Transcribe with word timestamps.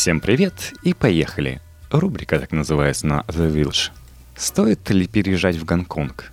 Всем 0.00 0.20
привет 0.20 0.72
и 0.82 0.94
поехали. 0.94 1.60
Рубрика 1.90 2.40
так 2.40 2.52
называется 2.52 3.06
на 3.06 3.20
The 3.28 3.52
Village. 3.52 3.90
Стоит 4.34 4.88
ли 4.88 5.06
переезжать 5.06 5.56
в 5.56 5.66
Гонконг? 5.66 6.32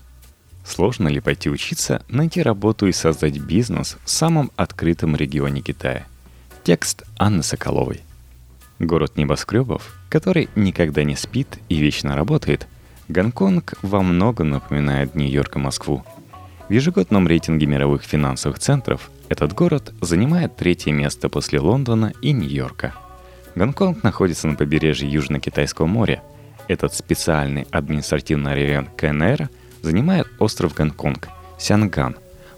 Сложно 0.64 1.10
ли 1.10 1.20
пойти 1.20 1.50
учиться, 1.50 2.02
найти 2.08 2.42
работу 2.42 2.88
и 2.88 2.94
создать 2.94 3.40
бизнес 3.40 3.98
в 4.06 4.10
самом 4.10 4.52
открытом 4.56 5.18
регионе 5.18 5.60
Китая? 5.60 6.06
Текст 6.64 7.04
Анны 7.18 7.44
Соколовой. 7.44 8.04
Город 8.80 9.18
небоскребов, 9.18 9.94
который 10.08 10.48
никогда 10.56 11.04
не 11.04 11.18
спит 11.18 11.60
и 11.68 11.76
вечно 11.76 12.16
работает, 12.16 12.68
Гонконг 13.10 13.74
во 13.82 14.02
многом 14.02 14.52
напоминает 14.52 15.14
Нью-Йорк 15.14 15.58
и 15.58 15.60
Москву. 15.60 16.06
В 16.70 16.72
ежегодном 16.72 17.28
рейтинге 17.28 17.66
мировых 17.66 18.04
финансовых 18.04 18.60
центров 18.60 19.12
этот 19.28 19.52
город 19.52 19.94
занимает 20.00 20.56
третье 20.56 20.94
место 20.94 21.28
после 21.28 21.60
Лондона 21.60 22.14
и 22.22 22.32
Нью-Йорка. 22.32 22.94
Гонконг 23.58 24.04
находится 24.04 24.48
на 24.48 24.56
побережье 24.56 25.12
Южно-Китайского 25.12 25.88
моря. 25.88 26.24
Этот 26.68 26.94
специальный 26.94 27.68
административный 27.72 28.54
район 28.54 28.88
КНР 28.96 29.50
занимает 29.82 30.28
остров 30.40 30.74
Гонконг, 30.74 31.28
Сянган, 31.58 32.16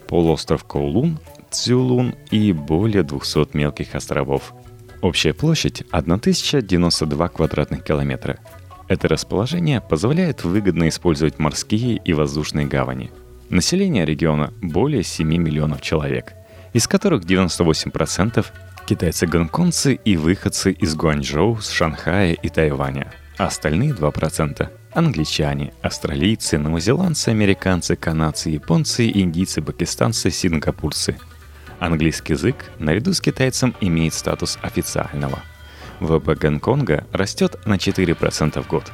полуостров 0.07 0.63
Коулун, 0.65 1.19
Цюлун 1.51 2.15
и 2.31 2.51
более 2.53 3.03
200 3.03 3.55
мелких 3.55 3.95
островов– 3.95 4.53
Общая 5.01 5.33
площадь 5.33 5.83
1092 5.91 7.29
квадратных 7.29 7.83
километра. 7.83 8.37
Это 8.89 9.07
расположение 9.07 9.79
позволяет 9.79 10.43
выгодно 10.43 10.89
использовать 10.89 11.39
морские 11.39 12.01
и 12.03 12.11
воздушные 12.11 12.67
гавани. 12.67 13.11
Население 13.49 14.03
региона 14.05 14.53
более 14.61 15.03
7 15.03 15.25
миллионов 15.25 15.81
человек, 15.81 16.33
из 16.73 16.87
которых 16.87 17.23
98% 17.23 18.45
китайцы-гонконгцы 18.89 19.93
и 19.93 20.17
выходцы 20.17 20.71
из 20.71 20.95
Гуанчжоу, 20.95 21.59
Шанхая 21.61 22.33
и 22.33 22.49
Тайваня, 22.49 23.11
а 23.37 23.45
остальные 23.45 23.91
2%– 23.91 24.69
англичане, 24.93 25.73
австралийцы, 25.81 26.57
новозеландцы, 26.57 27.29
американцы, 27.29 27.95
канадцы, 27.95 28.49
японцы, 28.49 29.09
индийцы, 29.09 29.61
пакистанцы, 29.61 30.31
сингапурцы– 30.31 31.17
Английский 31.79 32.33
язык 32.33 32.71
наряду 32.77 33.13
с 33.13 33.21
китайцем 33.21 33.73
имеет 33.79 34.13
статус 34.13 34.59
официального. 34.61 35.39
ВВП 36.01 36.35
Гонконга 36.35 37.05
растет 37.11 37.65
на 37.65 37.75
4% 37.75 38.61
в 38.61 38.67
год. 38.67 38.91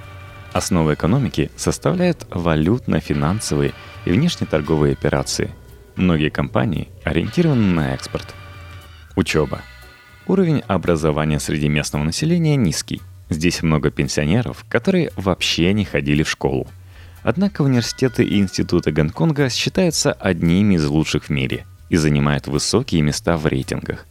Основа 0.54 0.94
экономики 0.94 1.52
составляют 1.56 2.26
валютно-финансовые 2.30 3.74
и 4.06 4.12
внешнеторговые 4.12 4.94
операции. 4.94 5.52
Многие 5.96 6.30
компании 6.30 6.90
ориентированы 7.04 7.74
на 7.74 7.94
экспорт. 7.94 8.34
Учеба. 9.16 9.62
Уровень 10.28 10.64
образования 10.68 11.40
среди 11.40 11.68
местного 11.70 12.04
населения 12.04 12.56
низкий. 12.56 13.02
Здесь 13.30 13.64
много 13.64 13.92
пенсионеров, 13.92 14.66
которые 14.70 15.12
вообще 15.16 15.74
не 15.74 15.86
ходили 15.86 16.24
в 16.24 16.30
школу. 16.30 16.68
Однако 17.24 17.62
университеты 17.62 18.24
и 18.24 18.40
институты 18.40 18.92
Гонконга 18.92 19.50
считаются 19.50 20.14
одними 20.14 20.76
из 20.76 20.86
лучших 20.86 21.26
в 21.26 21.30
мире– 21.30 21.66
и 21.90 21.98
занимает 21.98 22.48
высокие 22.48 23.02
места 23.02 23.38
в 23.38 23.46
рейтингах. 23.46 24.06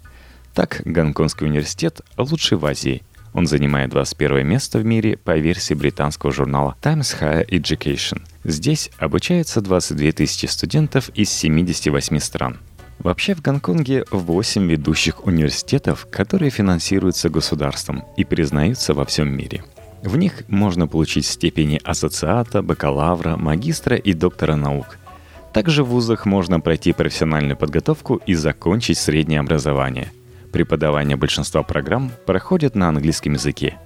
Так, 0.55 0.83
Гонконгский 0.85 1.47
университет 1.47 2.01
лучший 2.17 2.59
в 2.59 2.67
Азии. 2.67 3.03
Он 3.33 3.49
занимает 3.49 3.91
21 3.91 4.47
место 4.47 4.79
в 4.79 4.85
мире 4.85 5.17
по 5.17 5.37
версии 5.37 5.75
британского 5.75 6.33
журнала 6.33 6.77
Times 6.81 7.17
Higher 7.21 7.49
Education. 7.49 8.23
Здесь 8.45 8.91
обучаются 8.99 9.61
22 9.61 10.13
тысячи 10.13 10.47
студентов 10.47 11.09
из 11.11 11.31
78 11.31 12.19
стран. 12.21 12.59
Вообще 12.99 13.35
в 13.35 13.43
Гонконге 13.43 14.05
8 14.11 14.67
ведущих 14.67 15.27
университетов, 15.27 16.07
которые 16.11 16.51
финансируются 16.51 17.29
государством 17.29 18.05
и 18.17 18.25
признаются 18.25 18.95
во 18.95 19.05
всем 19.05 19.37
мире. 19.37 19.63
В 20.03 20.17
них 20.17 20.45
можно 20.49 20.87
получить 20.87 21.27
степени 21.27 21.81
ассоциата, 21.83 22.63
бакалавра, 22.63 23.37
магистра 23.37 23.97
и 23.97 24.13
доктора 24.13 24.57
наук– 24.57 24.99
также 25.55 25.85
в 25.85 25.91
вузах 25.91 26.27
можно 26.27 26.59
пройти 26.59 26.93
профессиональную 26.93 27.57
подготовку 27.57 28.21
и 28.27 28.35
закончить 28.35 28.99
среднее 28.99 29.39
образование. 29.39 30.11
Преподавание 30.53 31.17
большинства 31.17 31.63
программ 31.63 32.11
проходит 32.27 32.75
на 32.75 32.89
английском 32.89 33.35
языке. 33.35 33.79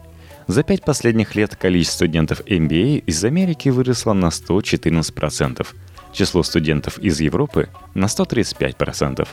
За 0.46 0.62
пять 0.62 0.82
последних 0.82 1.34
лет 1.34 1.56
количество 1.56 2.06
студентов 2.06 2.40
MBA 2.46 3.04
из 3.04 3.22
Америки 3.22 3.68
выросло 3.68 4.14
на 4.14 4.28
114%, 4.28 5.66
число 6.12 6.42
студентов 6.42 6.98
из 6.98 7.20
Европы 7.20 7.68
на 7.94 8.06
135%. 8.06 9.26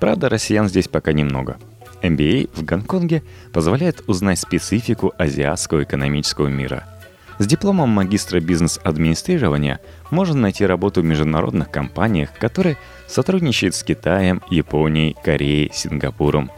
Правда, 0.00 0.28
россиян 0.28 0.68
здесь 0.68 0.88
пока 0.88 1.12
немного. 1.12 1.58
MBA 2.02 2.50
в 2.54 2.64
Гонконге 2.64 3.22
позволяет 3.52 4.04
узнать 4.06 4.38
специфику 4.38 5.12
азиатского 5.18 5.82
экономического 5.82 6.48
мира– 6.48 6.84
с 7.38 7.46
дипломом 7.46 7.90
магистра 7.90 8.40
бизнес-администрирования 8.40 9.78
можно 10.10 10.34
найти 10.34 10.66
работу 10.66 11.02
в 11.02 11.04
международных 11.04 11.70
компаниях, 11.70 12.30
которые 12.36 12.76
сотрудничают 13.06 13.76
с 13.76 13.84
Китаем, 13.84 14.42
Японией, 14.50 15.14
Кореей, 15.22 15.70
Сингапуром. 15.72 16.50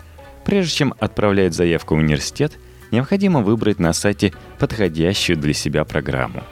Прежде 0.47 0.75
чем 0.75 0.95
отправлять 0.99 1.53
заявку 1.53 1.95
в 1.95 1.99
университет, 1.99 2.53
необходимо 2.91 3.43
выбрать 3.43 3.79
на 3.79 3.93
сайте 3.93 4.33
подходящую 4.59 5.37
для 5.37 5.53
себя 5.53 5.85
программу. 5.85 6.45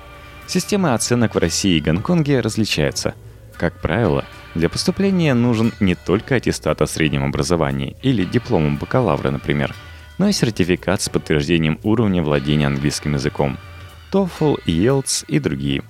Системы 0.49 0.95
оценок 0.95 1.35
в 1.35 1.39
России 1.39 1.77
и 1.77 1.81
Гонконге 1.81 2.41
различаются. 2.41 3.15
Как 3.59 3.79
правило, 3.83 4.25
для 4.55 4.71
поступления 4.71 5.35
нужен 5.35 5.75
не 5.79 5.95
только 5.95 6.37
аттестат 6.37 6.81
о 6.81 6.87
среднем 6.87 7.23
образовании 7.23 7.99
или 8.03 8.25
диплом 8.25 8.79
бакалавра, 8.79 9.31
например, 9.31 9.75
но 10.17 10.27
и 10.27 10.33
сертификат 10.33 11.03
с 11.03 11.11
подтверждением 11.11 11.79
уровня 11.83 12.23
владения 12.23 12.67
английским 12.67 13.13
языком– 13.13 13.59
TOEFL, 14.11 14.65
IELTS 14.65 15.27
и 15.29 15.39
другие. 15.39 15.83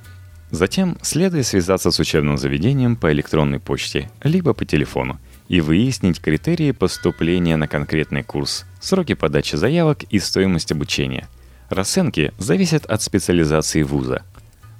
Затем 0.51 0.99
следует 1.03 1.47
связаться 1.47 1.93
с 1.93 2.01
учебным 2.01 2.37
заведением 2.37 2.97
по 2.97 3.13
электронной 3.13 3.61
почте, 3.61 4.11
либо 4.25 4.55
по 4.55 4.65
телефону, 4.65 5.21
и 5.47 5.61
выяснить 5.61 6.21
критерии 6.21 6.73
поступления 6.73 7.57
на 7.57 7.69
конкретный 7.69 8.25
курс, 8.25 8.67
сроки 8.81 9.15
подачи 9.15 9.55
заявок 9.55 10.03
и 10.11 10.19
стоимость 10.19 10.73
обучения. 10.73 11.29
Расценки 11.71 12.33
зависят 12.39 12.87
от 12.87 13.03
специализации 13.03 13.85
вуза. 13.85 14.25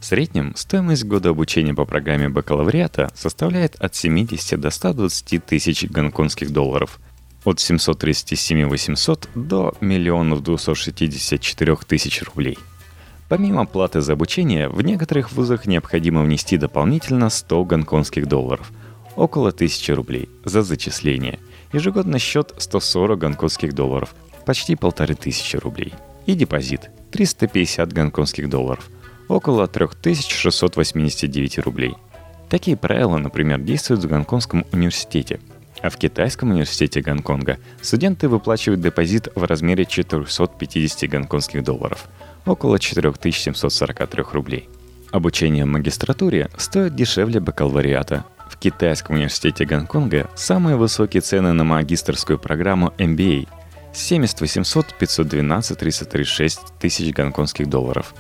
В 0.01 0.05
среднем 0.05 0.55
стоимость 0.57 1.05
года 1.05 1.31
обучения 1.31 1.75
по 1.75 1.85
программе 1.85 2.29
бакалавриата 2.29 3.11
составляет 3.15 3.75
от 3.77 3.95
70 3.95 4.61
до 4.61 4.71
120 4.71 5.45
тысяч 5.45 5.85
гонконгских 5.85 6.53
долларов, 6.53 7.01
от 7.45 7.61
737 7.61 8.69
800 8.69 9.29
до 9.35 9.75
1 9.81 10.43
264 10.43 11.77
тысяч 11.87 12.23
рублей– 12.23 12.59
Помимо 13.29 13.67
платы 13.67 14.01
за 14.01 14.15
обучение, 14.15 14.71
в 14.71 14.81
некоторых 14.81 15.33
вузах 15.33 15.67
необходимо 15.67 16.23
внести 16.23 16.57
дополнительно 16.57 17.29
100 17.29 17.65
гонконгских 17.65 18.27
долларов, 18.27 18.73
около 19.17 19.51
1000 19.51 19.95
рублей, 19.95 20.31
за 20.45 20.63
зачисление. 20.63 21.39
Ежегодный 21.75 22.21
счет 22.21 22.55
140 22.57 23.19
гонконгских 23.19 23.75
долларов, 23.75 24.15
почти 24.47 24.75
1500 24.75 25.61
рублей. 25.63 25.93
И 26.25 26.35
депозит 26.35 26.91
350 27.11 27.93
гонконгских 27.93 28.49
долларов, 28.49 28.89
около 29.29 29.69
3689 29.69 31.59
рублей. 31.59 31.95
Такие 32.49 32.77
правила, 32.77 33.19
например, 33.19 33.61
действуют 33.61 34.03
в 34.03 34.09
Гонконгском 34.09 34.65
университете. 34.73 35.41
А 35.81 35.91
в 35.91 35.97
Китайском 35.97 36.51
университете 36.51 37.01
Гонконга 37.01 37.59
студенты 37.81 38.29
выплачивают 38.29 38.81
депозит 38.81 39.29
в 39.35 39.45
размере 39.45 39.85
450 39.85 41.09
гонконгских 41.09 41.63
долларов– 41.63 42.09
около 42.47 42.79
4743 42.79 44.25
рублей. 44.33 44.69
Обучение 45.13 45.65
в 45.65 45.69
магистратуре 45.69 46.51
стоит 46.57 46.97
дешевле 46.97 47.41
бакалавриата. 47.41 48.25
В 48.51 48.59
Китайском 48.59 49.17
университете 49.17 49.65
Гонконга 49.65 50.29
самые 50.35 50.77
высокие 50.77 51.21
цены 51.21 51.53
на 51.53 51.65
магистрскую 51.65 52.39
программу 52.39 52.93
MBA– 52.99 53.47
70 53.93 54.41
800 54.41 54.95
512 54.99 55.79
336 55.79 56.61
тысяч 56.79 57.13
гонконгских 57.13 57.69
долларов. 57.69 58.15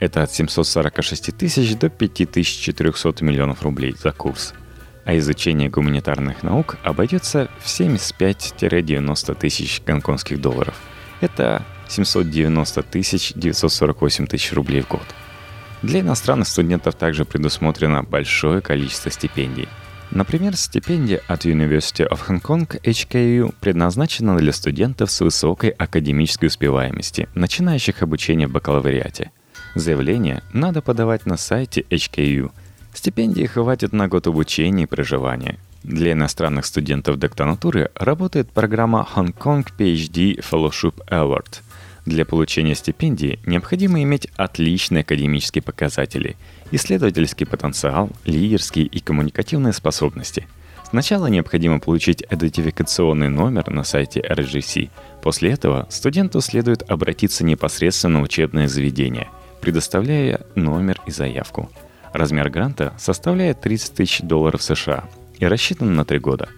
Это 0.00 0.22
от 0.22 0.32
746 0.32 1.36
тысяч 1.36 1.76
до 1.76 1.90
5400 1.90 3.22
миллионов 3.22 3.62
рублей 3.62 3.94
за 4.02 4.12
курс. 4.12 4.54
А 5.04 5.16
изучение 5.18 5.68
гуманитарных 5.68 6.42
наук 6.42 6.78
обойдется 6.82 7.50
в 7.58 7.66
75-90 7.66 9.34
тысяч 9.34 9.82
гонконгских 9.86 10.40
долларов. 10.40 10.74
Это 11.20 11.64
790 11.88 12.82
тысяч 12.84 13.32
948 13.34 14.26
тысяч 14.26 14.52
рублей 14.52 14.80
в 14.80 14.88
год. 14.88 15.04
Для 15.82 16.00
иностранных 16.00 16.48
студентов 16.48 16.94
также 16.94 17.24
предусмотрено 17.24 18.02
большое 18.02 18.62
количество 18.62 19.10
стипендий. 19.10 19.68
Например, 20.10 20.56
стипендия 20.56 21.20
от 21.28 21.44
University 21.44 22.08
of 22.08 22.26
Hong 22.28 22.42
Kong 22.42 22.80
HKU 22.82 23.54
предназначена 23.60 24.36
для 24.36 24.52
студентов 24.52 25.10
с 25.10 25.20
высокой 25.20 25.70
академической 25.70 26.46
успеваемости, 26.46 27.28
начинающих 27.34 28.02
обучение 28.02 28.48
в 28.48 28.52
бакалавриате. 28.52 29.30
Заявление 29.74 30.42
надо 30.52 30.82
подавать 30.82 31.26
на 31.26 31.36
сайте 31.36 31.84
HKU. 31.90 32.50
Стипендии 32.92 33.46
хватит 33.46 33.92
на 33.92 34.08
год 34.08 34.26
обучения 34.26 34.84
и 34.84 34.86
проживания. 34.86 35.58
Для 35.82 36.12
иностранных 36.12 36.66
студентов 36.66 37.18
докторантуры 37.18 37.90
работает 37.94 38.50
программа 38.50 39.06
Hong 39.14 39.34
Kong 39.34 39.66
PhD 39.78 40.40
Fellowship 40.40 40.94
Award– 41.08 41.60
Для 42.06 42.24
получения 42.24 42.74
стипендии 42.74 43.38
необходимо 43.44 44.02
иметь 44.02 44.26
отличные 44.36 45.02
академические 45.02 45.62
показатели, 45.62 46.36
исследовательский 46.70 47.46
потенциал, 47.46 48.10
лидерские 48.24 48.86
и 48.86 49.00
коммуникативные 49.00 49.72
способности. 49.72 50.46
Сначала 50.88 51.26
необходимо 51.26 51.78
получить 51.78 52.24
идентификационный 52.28 53.28
номер 53.28 53.70
на 53.70 53.84
сайте 53.84 54.20
RGC. 54.20 54.90
После 55.22 55.52
этого 55.52 55.86
студенту 55.90 56.40
следует 56.40 56.82
обратиться 56.90 57.44
непосредственно 57.44 58.20
в 58.20 58.24
учебное 58.24 58.66
заведение, 58.66 59.28
предоставляя 59.60 60.40
номер 60.54 61.00
и 61.06 61.10
заявку. 61.10 61.70
Размер 62.12 62.50
гранта 62.50 62.92
составляет 62.98 63.60
30 63.60 63.94
тысяч 63.94 64.20
долларов 64.20 64.62
США 64.62 65.04
и 65.38 65.46
рассчитан 65.46 65.94
на 65.94 66.04
три 66.04 66.18
года. 66.18 66.48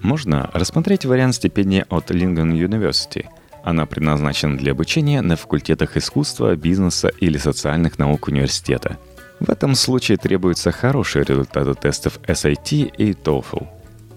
Можно 0.00 0.50
рассмотреть 0.52 1.04
вариант 1.04 1.34
стипендии 1.34 1.84
от 1.88 2.10
Lincoln 2.10 2.52
University– 2.52 3.26
она 3.62 3.86
предназначена 3.86 4.56
для 4.56 4.72
обучения 4.72 5.22
на 5.22 5.36
факультетах 5.36 5.96
искусства, 5.96 6.56
бизнеса 6.56 7.08
или 7.20 7.38
социальных 7.38 7.98
наук 7.98 8.28
университета. 8.28 8.98
В 9.38 9.50
этом 9.50 9.74
случае 9.74 10.18
требуются 10.18 10.72
хорошие 10.72 11.24
результаты 11.24 11.74
тестов 11.74 12.18
SAT 12.26 12.92
и 12.96 13.12
TOEFL. 13.12 13.66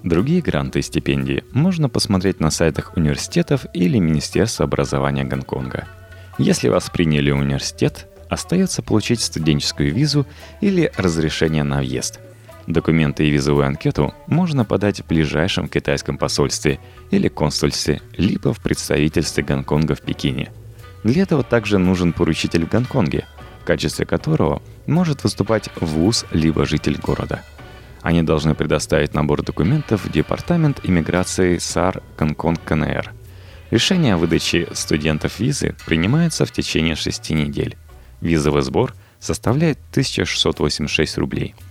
Другие 0.03 0.41
гранты 0.41 0.79
и 0.79 0.83
стипендии 0.83 1.43
можно 1.51 1.89
посмотреть 1.89 2.39
на 2.39 2.51
сайтах 2.51 2.95
университетов 2.95 3.65
или 3.73 3.97
Министерства 3.97 4.65
образования 4.65 5.23
Гонконга. 5.23 5.87
Если 6.37 6.67
вас 6.67 6.89
приняли 6.89 7.31
университет, 7.31 8.07
остается 8.35 8.83
получить 8.83 9.21
студенческую 9.21 9.91
визу 9.91 10.27
или 10.61 10.91
разрешение 10.95 11.63
на 11.63 11.79
въезд– 11.79 12.19
Документы 12.67 13.27
и 13.27 13.29
визовую 13.29 13.67
анкету 13.67 14.13
можно 14.25 14.65
подать 14.65 15.01
в 15.01 15.07
ближайшем 15.07 15.67
китайском 15.67 16.17
посольстве 16.17 16.79
или 17.11 17.27
консульстве, 17.27 18.01
либо 18.17 18.53
в 18.53 18.59
представительстве 18.59 19.43
Гонконга 19.43 19.93
в 19.93 20.01
Пекине. 20.01 20.51
Для 21.03 21.23
этого 21.23 21.43
также 21.43 21.77
нужен 21.77 22.11
поручитель 22.11 22.65
в 22.65 22.69
Гонконге, 22.69 23.25
в 23.61 23.65
качестве 23.65 24.07
которого 24.07 24.63
может 24.87 25.23
выступать 25.23 25.69
вуз 25.79 26.25
либо 26.31 26.65
житель 26.65 26.97
города. 26.97 27.43
Они 28.01 28.23
должны 28.23 28.55
предоставить 28.55 29.13
набор 29.13 29.43
документов 29.43 30.05
в 30.05 30.11
Департамент 30.11 30.79
иммиграции 30.83 31.59
САР 31.59 32.01
Гонконг 32.17 32.63
КНР. 32.63 33.13
Решение 33.69 34.15
о 34.15 34.17
выдаче 34.17 34.67
студентов 34.73 35.39
визы 35.39 35.75
принимается 35.85 36.45
в 36.45 36.51
течение 36.51 36.95
шести 36.95 37.33
недель. 37.35 37.77
Визовый 38.21 38.61
сбор 38.61 38.93
составляет 39.19 39.77
1686 39.91 41.17
рублей– 41.17 41.55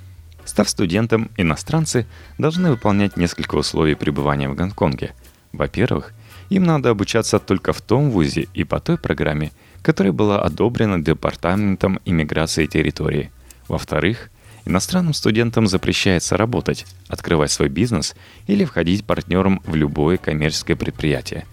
Став 0.44 0.68
студентом, 0.68 1.30
иностранцы 1.36 2.06
должны 2.38 2.70
выполнять 2.70 3.16
несколько 3.16 3.54
условий 3.54 3.94
пребывания 3.94 4.48
в 4.48 4.54
Гонконге. 4.54 5.14
Во-первых, 5.52 6.12
им 6.50 6.64
надо 6.64 6.90
обучаться 6.90 7.38
только 7.38 7.72
в 7.72 7.80
том 7.80 8.10
вузе 8.10 8.48
и 8.52 8.64
по 8.64 8.78
той 8.80 8.98
программе, 8.98 9.52
которая 9.82 10.12
была 10.12 10.42
одобрена 10.42 11.02
Департаментом 11.02 11.98
иммиграции 12.04 12.66
территории. 12.66 13.30
Во-вторых, 13.68 14.30
иностранным 14.66 15.14
студентам 15.14 15.66
запрещается 15.66 16.36
работать, 16.36 16.86
открывать 17.08 17.50
свой 17.50 17.68
бизнес 17.68 18.14
или 18.46 18.64
входить 18.64 19.06
партнером 19.06 19.62
в 19.64 19.74
любое 19.74 20.18
коммерческое 20.18 20.76
предприятие. 20.76 21.46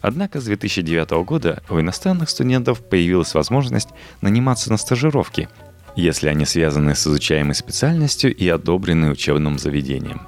Однако 0.00 0.40
с 0.40 0.44
2009 0.44 1.24
года 1.24 1.62
у 1.70 1.80
иностранных 1.80 2.30
студентов 2.30 2.80
появилась 2.80 3.34
возможность 3.34 3.88
наниматься 4.20 4.70
на 4.70 4.76
стажировки– 4.76 5.48
если 5.96 6.28
они 6.28 6.44
связаны 6.44 6.94
с 6.94 7.06
изучаемой 7.06 7.54
специальностью 7.54 8.34
и 8.34 8.46
одобрены 8.48 9.10
учебным 9.10 9.58
заведением. 9.58 10.20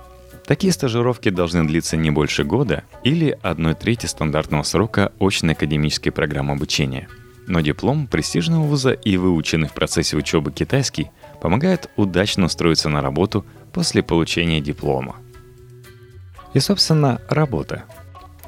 Такие 0.47 0.73
стажировки 0.73 1.29
должны 1.29 1.65
длиться 1.65 1.99
не 1.99 2.11
больше 2.11 2.43
года 2.43 2.85
или 3.05 3.38
одной 3.43 3.75
трети 3.75 4.06
стандартного 4.06 4.62
срока 4.62 5.12
очной 5.20 5.53
академической 5.53 6.11
программы 6.11 6.55
обучения. 6.55 7.06
Но 7.47 7.61
диплом 7.61 8.06
престижного 8.06 8.62
вуза 8.62 8.93
и 8.93 9.19
выученный 9.19 9.69
в 9.69 9.75
процессе 9.75 10.17
учебы 10.17 10.53
китайский 10.53 11.11
помогает 11.43 11.91
удачно 11.97 12.47
устроиться 12.47 12.88
на 12.88 13.03
работу 13.03 13.44
после 13.73 14.03
получения 14.03 14.61
диплома. 14.61 15.17
И, 16.55 16.61
собственно, 16.61 17.21
работа. 17.29 17.85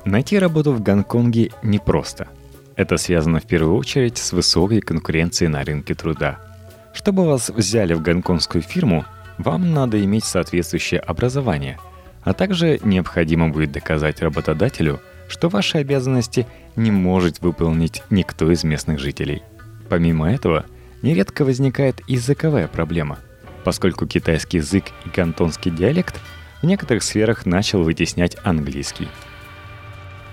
Найти 0.04 0.38
работу 0.38 0.72
в 0.72 0.82
Гонконге 0.82 1.50
непросто. 1.62 2.28
Это 2.76 2.96
связано 2.96 3.40
в 3.40 3.46
первую 3.46 3.76
очередь 3.76 4.18
с 4.18 4.32
высокой 4.32 4.80
конкуренцией 4.80 5.48
на 5.48 5.64
рынке 5.64 5.94
труда– 5.94 6.38
чтобы 6.92 7.26
вас 7.26 7.50
взяли 7.50 7.94
в 7.94 8.02
гонконгскую 8.02 8.62
фирму, 8.62 9.04
вам 9.38 9.72
надо 9.72 10.02
иметь 10.04 10.24
соответствующее 10.24 11.00
образование, 11.00 11.78
а 12.22 12.34
также 12.34 12.80
необходимо 12.82 13.48
будет 13.48 13.72
доказать 13.72 14.20
работодателю, 14.20 15.00
что 15.28 15.48
ваши 15.48 15.78
обязанности 15.78 16.46
не 16.76 16.90
может 16.90 17.40
выполнить 17.40 18.02
никто 18.10 18.50
из 18.50 18.64
местных 18.64 18.98
жителей. 18.98 19.42
Помимо 19.88 20.30
этого, 20.30 20.66
нередко 21.02 21.44
возникает 21.44 22.02
языковая 22.08 22.68
проблема, 22.68 23.18
поскольку 23.64 24.06
китайский 24.06 24.58
язык 24.58 24.86
и 25.06 25.08
кантонский 25.08 25.70
диалект 25.70 26.20
в 26.60 26.66
некоторых 26.66 27.02
сферах 27.02 27.46
начал 27.46 27.82
вытеснять 27.82 28.36
английский. 28.42 29.08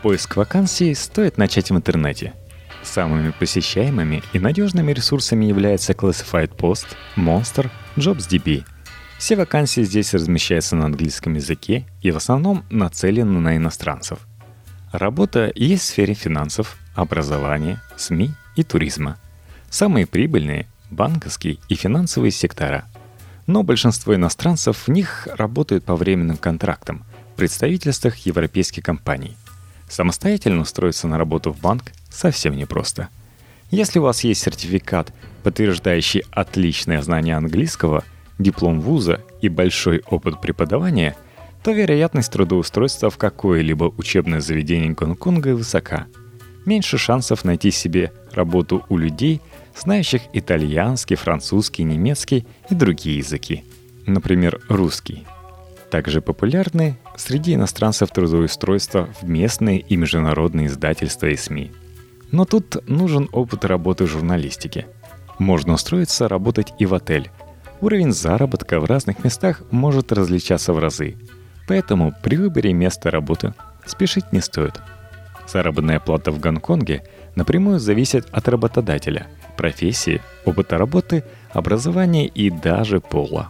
Поиск 0.07 0.37
вакансий 0.37 0.95
стоит 0.95 1.37
начать 1.37 1.69
в 1.69 1.75
интернете– 1.75 2.33
Самыми 2.81 3.33
посещаемыми 3.37 4.23
и 4.31 4.39
надежными 4.39 4.93
ресурсами 4.93 5.43
являются 5.43 5.91
Classified 5.91 6.55
Post, 6.55 6.85
Monster, 7.17 7.69
JobsDB. 7.97 8.63
Все 9.17 9.35
вакансии 9.35 9.81
здесь 9.81 10.13
размещаются 10.13 10.77
на 10.77 10.85
английском 10.85 11.33
языке 11.33 11.85
и 12.01 12.11
в 12.11 12.15
основном 12.15 12.63
нацелены 12.69 13.37
на 13.41 13.57
иностранцев. 13.57 14.19
Работа 14.93 15.51
есть 15.55 15.83
в 15.83 15.87
сфере 15.87 16.13
финансов, 16.13 16.77
образования, 16.95 17.81
СМИ 17.97 18.31
и 18.55 18.63
туризма. 18.63 19.17
Самые 19.69 20.07
прибыльные– 20.07 20.67
банковские 20.89 21.57
и 21.67 21.75
финансовые 21.75 22.31
сектора. 22.31 22.85
Но 23.45 23.61
большинство 23.61 24.15
иностранцев 24.15 24.87
в 24.87 24.89
них 24.89 25.27
работают 25.33 25.83
по 25.83 25.97
временным 25.97 26.37
контрактам 26.37 27.03
в 27.33 27.35
представительствах 27.35 28.15
европейских 28.19 28.83
компаний. 28.83 29.35
Самостоятельно 29.87 30.61
устроиться 30.61 31.07
на 31.07 31.17
работу 31.17 31.51
в 31.53 31.59
банк 31.59 31.91
совсем 32.09 32.55
непросто. 32.55 33.09
Если 33.71 33.99
у 33.99 34.03
вас 34.03 34.23
есть 34.23 34.41
сертификат, 34.41 35.13
подтверждающий 35.43 36.23
отличное 36.31 37.01
знание 37.01 37.35
английского, 37.35 38.03
диплом 38.39 38.79
вуза 38.79 39.21
и 39.41 39.49
большой 39.49 40.03
опыт 40.09 40.39
преподавания, 40.41 41.15
то 41.63 41.71
вероятность 41.71 42.31
трудоустройства 42.31 43.09
в 43.09 43.17
какое-либо 43.17 43.93
учебное 43.97 44.39
заведение 44.39 44.91
Гонконга 44.91 45.55
высока. 45.55 46.07
Меньше 46.65 46.97
шансов 46.97 47.43
найти 47.43 47.71
себе 47.71 48.13
работу 48.31 48.85
у 48.89 48.97
людей, 48.97 49.41
знающих 49.75 50.21
итальянский, 50.33 51.15
французский, 51.15 51.83
немецкий 51.83 52.45
и 52.69 52.75
другие 52.75 53.17
языки. 53.17 53.63
Например, 54.05 54.61
русский. 54.69 55.25
Также 55.91 56.21
популярны 56.21 56.97
среди 57.15 57.53
иностранцев 57.53 58.11
трудоустройства 58.11 59.09
в 59.21 59.27
местные 59.27 59.79
и 59.79 59.95
международные 59.95 60.67
издательства 60.67 61.27
и 61.27 61.35
СМИ– 61.35 61.71
но 62.31 62.45
тут 62.45 62.87
нужен 62.87 63.29
опыт 63.31 63.65
работы 63.65 64.05
в 64.05 64.09
журналистике. 64.09 64.87
Можно 65.39 65.73
устроиться 65.73 66.27
работать 66.27 66.73
и 66.79 66.85
в 66.85 66.93
отель. 66.93 67.31
Уровень 67.79 68.11
заработка 68.11 68.79
в 68.79 68.85
разных 68.85 69.23
местах 69.23 69.61
может 69.71 70.11
различаться 70.11 70.73
в 70.73 70.79
разы. 70.79 71.15
Поэтому 71.67 72.13
при 72.23 72.35
выборе 72.35 72.73
места 72.73 73.11
работы 73.11 73.53
спешить 73.85 74.31
не 74.33 74.41
стоит. 74.41 74.81
Заработная 75.47 75.99
плата 75.99 76.31
в 76.31 76.39
Гонконге 76.39 77.03
напрямую 77.35 77.79
зависит 77.79 78.27
от 78.31 78.47
работодателя, 78.49 79.27
профессии, 79.55 80.21
опыта 80.43 80.77
работы, 80.77 81.23
образования 81.51 82.27
и 82.27 82.49
даже 82.49 82.99
пола. 82.99 83.49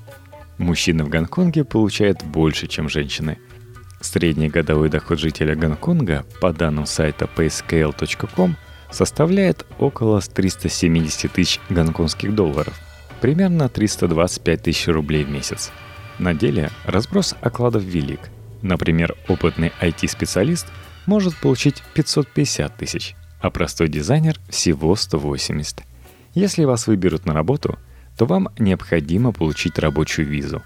Мужчины 0.57 1.03
в 1.03 1.09
Гонконге 1.09 1.63
получают 1.63 2.23
больше, 2.23 2.67
чем 2.67 2.89
женщины. 2.89 3.37
Средний 4.01 4.49
годовой 4.49 4.89
доход 4.89 5.19
жителя 5.19 5.55
Гонконга 5.55 6.25
по 6.41 6.53
данным 6.53 6.85
сайта 6.85 7.29
payscale.com– 7.35 8.55
составляет 8.91 9.65
около 9.79 10.21
370 10.21 11.31
тысяч 11.31 11.59
гонконгских 11.69 12.33
долларов, 12.33 12.79
примерно 13.21 13.69
325 13.69 14.61
тысяч 14.61 14.87
рублей 14.87 15.23
в 15.23 15.29
месяц. 15.29 15.71
На 16.19 16.33
деле 16.33 16.71
разброс 16.85 17.35
окладов 17.41 17.83
велик. 17.83 18.19
Например, 18.61 19.15
опытный 19.27 19.71
IT-специалист 19.81 20.67
может 21.05 21.35
получить 21.37 21.83
550 21.93 22.75
тысяч, 22.75 23.15
а 23.39 23.49
простой 23.49 23.87
дизайнер 23.87 24.39
всего 24.49 24.95
180. 24.95 25.83
Если 26.33 26.65
вас 26.65 26.87
выберут 26.87 27.25
на 27.25 27.33
работу, 27.33 27.77
то 28.17 28.25
вам 28.25 28.49
необходимо 28.57 29.31
получить 29.31 29.79
рабочую 29.79 30.27
визу. 30.27 30.61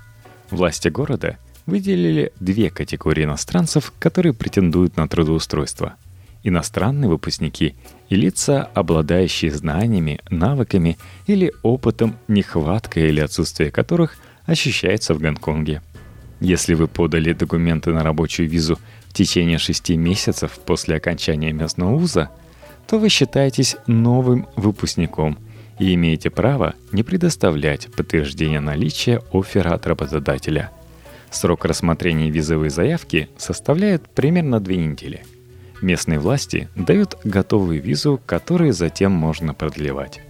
Власти 0.49 0.87
города 0.87 1.37
выделили 1.65 2.31
две 2.39 2.69
категории 2.69 3.25
иностранцев, 3.25 3.93
которые 3.99 4.33
претендуют 4.33 4.97
на 4.97 5.07
трудоустройство– 5.07 5.95
иностранные 6.43 7.09
выпускники 7.09 7.75
и 8.09 8.15
лица, 8.15 8.69
обладающие 8.73 9.51
знаниями, 9.51 10.19
навыками 10.29 10.97
или 11.27 11.53
опытом, 11.63 12.17
нехватка 12.27 12.99
или 12.99 13.19
отсутствие 13.19 13.71
которых 13.71 14.17
ощущается 14.45 15.13
в 15.13 15.19
Гонконге. 15.19 15.81
Если 16.39 16.73
вы 16.73 16.87
подали 16.87 17.33
документы 17.33 17.91
на 17.91 18.03
рабочую 18.03 18.49
визу 18.49 18.79
в 19.07 19.13
течение 19.13 19.59
шести 19.59 19.95
месяцев 19.95 20.59
после 20.65 20.95
окончания 20.95 21.51
местного 21.51 21.95
вуза, 21.95 22.29
то 22.87 22.97
вы 22.97 23.09
считаетесь 23.09 23.77
новым 23.85 24.47
выпускником 24.55 25.37
и 25.81 25.95
имеете 25.95 26.29
право 26.29 26.75
не 26.91 27.01
предоставлять 27.01 27.91
подтверждение 27.91 28.59
наличия 28.59 29.19
оффера 29.33 29.73
от 29.73 29.87
работодателя. 29.87 30.69
Срок 31.31 31.65
рассмотрения 31.65 32.29
визовой 32.29 32.69
заявки 32.69 33.29
составляет 33.35 34.07
примерно 34.07 34.59
две 34.59 34.77
недели. 34.77 35.25
Местные 35.81 36.19
власти 36.19 36.69
дают 36.75 37.17
готовую 37.23 37.81
визу, 37.81 38.21
которую 38.27 38.73
затем 38.73 39.11
можно 39.11 39.55
продлевать. 39.55 40.21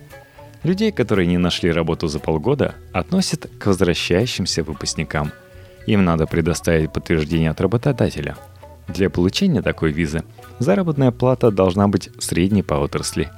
Людей, 0.64 0.94
которые 0.94 1.28
не 1.28 1.38
нашли 1.38 1.70
работу 1.70 2.08
за 2.08 2.20
полгода, 2.20 2.76
относят 2.94 3.50
к 3.60 3.66
возвращающимся 3.66 4.64
выпускникам. 4.64 5.34
Им 5.86 6.06
надо 6.06 6.28
предоставить 6.28 6.94
подтверждение 6.94 7.50
от 7.50 7.60
работодателя. 7.60 8.38
Для 8.88 9.10
получения 9.10 9.62
такой 9.62 9.92
визы 9.92 10.24
заработная 10.60 11.12
плата 11.12 11.52
должна 11.52 11.90
быть 11.90 12.10
средней 12.20 12.64
по 12.64 12.76
отрасли. 12.76 13.30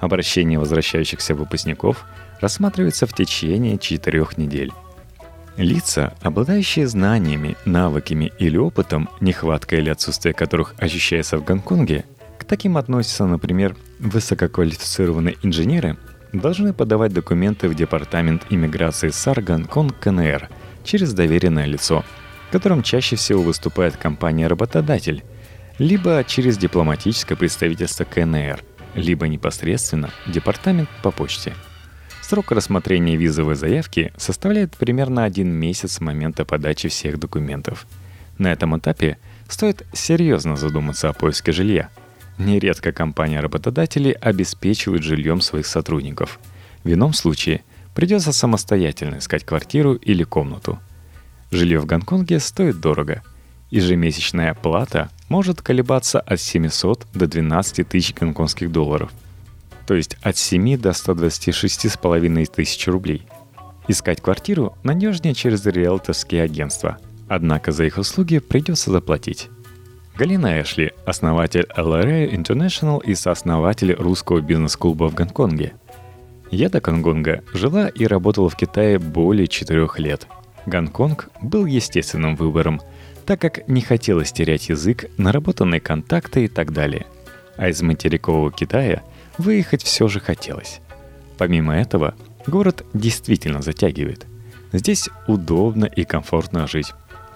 Обращение 0.00 0.58
возвращающихся 0.58 1.34
выпускников 1.34 2.04
рассматривается 2.40 3.06
в 3.06 3.12
течение 3.12 3.78
четырех 3.78 4.38
недель. 4.38 4.72
Лица, 5.56 6.14
обладающие 6.22 6.86
знаниями, 6.86 7.56
навыками 7.64 8.32
или 8.38 8.56
опытом, 8.56 9.08
нехватка 9.20 9.76
или 9.76 9.90
отсутствие 9.90 10.32
которых 10.32 10.74
ощущается 10.78 11.36
в 11.36 11.44
Гонконге, 11.44 12.04
к 12.38 12.44
таким 12.44 12.76
относятся, 12.76 13.26
например, 13.26 13.76
высококвалифицированные 13.98 15.36
инженеры– 15.42 15.96
должны 16.32 16.72
подавать 16.72 17.12
документы 17.12 17.68
в 17.68 17.74
Департамент 17.74 18.46
иммиграции 18.50 19.08
САР 19.10 19.42
Гонконг 19.42 19.98
КНР 19.98 20.48
через 20.84 21.12
доверенное 21.12 21.66
лицо, 21.66 22.04
которым 22.50 22.82
чаще 22.82 23.16
всего 23.16 23.42
выступает 23.42 23.96
компания-работодатель, 23.96 25.24
либо 25.78 26.24
через 26.26 26.58
дипломатическое 26.58 27.36
представительство 27.36 28.04
КНР, 28.04 28.62
либо 28.98 29.28
непосредственно 29.28 30.10
Департамент 30.26 30.88
по 31.02 31.10
почте. 31.10 31.54
Срок 32.22 32.52
рассмотрения 32.52 33.16
визовой 33.16 33.54
заявки 33.54 34.12
составляет 34.16 34.76
примерно 34.76 35.24
один 35.24 35.48
месяц 35.48 35.92
с 35.92 36.00
момента 36.00 36.44
подачи 36.44 36.88
всех 36.88 37.18
документов. 37.18 37.86
На 38.36 38.52
этом 38.52 38.76
этапе 38.76 39.18
стоит 39.48 39.86
серьезно 39.92 40.56
задуматься 40.56 41.08
о 41.08 41.12
поиске 41.12 41.52
жилья– 41.52 41.88
Нередко 42.38 42.92
компания-работодатели 42.92 44.16
обеспечивают 44.18 45.02
жильем 45.02 45.40
своих 45.40 45.66
сотрудников. 45.66 46.38
В 46.84 46.92
ином 46.92 47.12
случае 47.12 47.62
придется 47.94 48.32
самостоятельно 48.32 49.18
искать 49.18 49.44
квартиру 49.44 49.94
или 49.94 50.22
комнату. 50.22 50.78
Жилье 51.50 51.80
в 51.80 51.86
Гонконге 51.86 52.38
стоит 52.38 52.78
дорого. 52.80 53.22
Ежемесячная 53.70 54.54
плата 54.54 55.10
может 55.28 55.62
колебаться 55.62 56.20
от 56.20 56.40
700 56.40 57.06
до 57.14 57.26
12 57.26 57.88
тысяч 57.88 58.14
гонконгских 58.14 58.72
долларов, 58.72 59.10
то 59.86 59.94
есть 59.94 60.16
от 60.22 60.36
7 60.36 60.78
до 60.78 60.90
126,5 60.90 62.46
тысяч 62.46 62.86
рублей. 62.86 63.26
Искать 63.88 64.20
квартиру 64.20 64.76
надежнее 64.82 65.34
через 65.34 65.64
риэлторские 65.64 66.42
агентства, 66.42 66.98
однако 67.28 67.72
за 67.72 67.84
их 67.84 67.98
услуги 67.98 68.38
придется 68.38 68.90
заплатить. 68.90 69.48
Галина 70.18 70.60
Эшли, 70.60 70.92
основатель 71.06 71.66
LRA 71.76 72.28
International 72.30 73.00
и 73.02 73.14
сооснователь 73.14 73.92
русского 73.92 74.40
бизнес-клуба 74.40 75.08
в 75.08 75.14
Гонконге. 75.14 75.74
Я 76.50 76.68
до 76.68 76.80
Гонконга 76.80 77.44
жила 77.54 77.88
и 77.88 78.04
работала 78.04 78.50
в 78.50 78.56
Китае 78.56 78.98
более 78.98 79.46
четырех 79.46 79.98
лет. 80.00 80.26
Гонконг 80.66 81.28
был 81.40 81.66
естественным 81.66 82.34
выбором, 82.34 82.80
так 83.28 83.42
как 83.42 83.68
не 83.68 83.82
хотелось 83.82 84.32
терять 84.32 84.70
язык, 84.70 85.04
наработанные 85.18 85.80
контакты 85.80 86.46
и 86.46 86.48
так 86.48 86.72
далее. 86.72 87.04
А 87.58 87.68
из 87.68 87.82
материкового 87.82 88.50
Китая 88.50 89.02
выехать 89.36 89.82
все 89.82 90.08
же 90.08 90.18
хотелось. 90.18 90.80
Помимо 91.36 91.76
этого, 91.76 92.14
город 92.46 92.86
действительно 92.94 93.60
затягивает. 93.60 94.24
Здесь 94.72 95.10
удобно 95.26 95.84
и 95.84 96.06
комфортно 96.06 96.66
жить. 96.66 96.94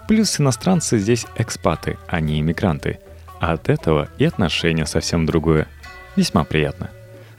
Плюс 0.09 0.41
иностранцы 0.41 0.97
здесь 0.97 1.27
экспаты, 1.37 1.99
а 2.07 2.21
не 2.21 2.41
иммигранты. 2.41 2.99
А 3.39 3.53
от 3.53 3.69
этого 3.69 4.09
и 4.17 4.25
отношение 4.25 4.87
совсем 4.87 5.27
другое. 5.27 5.69
Весьма 6.17 6.45
приятно. 6.45 6.89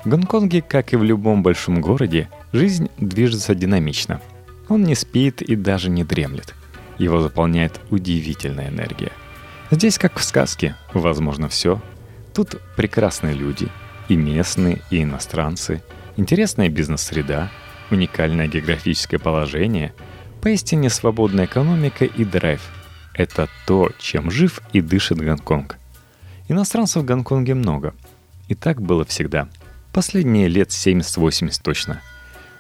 В 0.05 0.10
Гонконге, 0.10 0.62
как 0.62 0.93
и 0.93 0.95
в 0.95 1.03
любом 1.03 1.41
большом 1.41 1.81
городе, 1.81 2.29
жизнь 2.51 2.91
движется 3.00 3.55
динамично. 3.55 4.22
Он 4.69 4.83
не 4.83 4.93
спит 4.93 5.41
и 5.41 5.55
даже 5.55 5.89
не 5.89 6.03
дремлет. 6.03 6.53
Его 6.97 7.21
заполняет 7.21 7.79
удивительная 7.89 8.69
энергия. 8.69 9.12
Здесь, 9.71 9.97
как 9.97 10.17
в 10.19 10.23
сказке, 10.23 10.75
возможно 10.93 11.50
все. 11.50 11.81
Тут 12.33 12.62
прекрасные 12.75 13.33
люди, 13.33 13.67
и 14.09 14.15
местные, 14.15 14.81
и 14.89 15.03
иностранцы, 15.03 15.83
интересная 16.17 16.69
бизнес-среда, 16.69 17.50
уникальное 17.89 18.47
географическое 18.47 19.19
положение– 19.19 19.93
Поистине 20.43 20.89
свободная 20.89 21.45
экономика 21.45 22.03
и 22.03 22.25
драйв– 22.25 22.62
это 23.13 23.47
то, 23.65 23.91
чем 23.97 24.29
жив 24.29 24.62
и 24.73 24.81
дышит 24.81 25.17
Гонконг. 25.17 25.77
Иностранцев 26.50 27.03
в 27.03 27.05
Гонконге 27.05 27.53
много. 27.53 27.93
И 28.50 28.53
так 28.53 28.81
было 28.81 29.05
всегда. 29.05 29.47
Последние 29.93 30.50
лет 30.50 30.71
70-80 30.71 31.62
точно. 31.63 32.01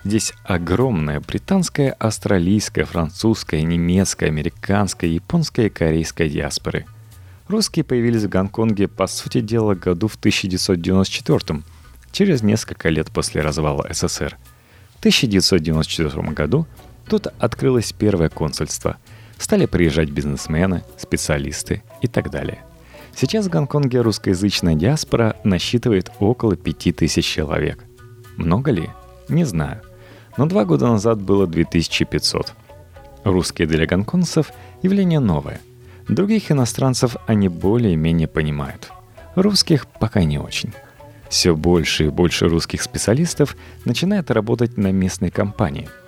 Здесь 0.03 0.33
огромная 0.43 1.21
британская, 1.21 1.91
австралийская, 1.91 2.85
французская, 2.85 3.61
немецкая, 3.61 4.27
американская, 4.27 5.09
японская 5.09 5.67
и 5.67 5.69
корейская 5.69 6.29
диаспоры. 6.29 6.85
Русские 7.47 7.85
появились 7.85 8.23
в 8.23 8.29
Гонконге, 8.29 8.87
по 8.87 9.07
сути 9.07 9.41
дела, 9.41 9.75
году 9.75 10.07
в 10.07 10.15
1994 10.15 11.63
через 12.11 12.43
несколько 12.43 12.89
лет 12.89 13.11
после 13.11 13.41
развала 13.41 13.87
СССР. 13.91 14.37
В 14.95 14.99
1994 14.99 16.21
году 16.31 16.67
Тут 17.07 17.27
открылось 17.39 17.93
первое 17.93 18.29
консульство. 18.29 18.97
Стали 19.37 19.65
приезжать 19.65 20.09
бизнесмены, 20.09 20.83
специалисты 20.97 21.83
и 22.01 22.07
так 22.07 22.29
далее. 22.29 22.63
Сейчас 23.15 23.45
в 23.45 23.49
Гонконге 23.49 24.01
русскоязычная 24.01 24.75
диаспора 24.75 25.35
насчитывает 25.43 26.11
около 26.19 26.55
5000 26.55 27.25
человек. 27.25 27.83
Много 28.37 28.71
ли? 28.71 28.89
Не 29.29 29.43
знаю. 29.43 29.81
Но 30.37 30.45
два 30.45 30.65
года 30.65 30.87
назад 30.87 31.21
было 31.21 31.47
2500. 31.47 32.53
Русские 33.23 33.67
для 33.67 33.85
гонконгцев– 33.85 34.51
явление 34.81 35.19
новое. 35.19 35.61
Других 36.07 36.51
иностранцев 36.51 37.15
они 37.27 37.47
более-менее 37.47 38.27
понимают. 38.27 38.91
Русских 39.35 39.87
пока 39.87 40.23
не 40.23 40.37
очень. 40.37 40.73
Все 41.29 41.55
больше 41.55 42.05
и 42.05 42.09
больше 42.09 42.47
русских 42.47 42.81
специалистов 42.81 43.55
начинают 43.85 44.29
работать 44.31 44.77
на 44.77 44.91
местной 44.91 45.31
компании– 45.31 45.89